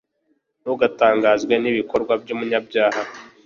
ntugatangazwe 0.61 1.53
n'ibikorwa 1.59 2.13
by'umunyabyaha 2.21 3.01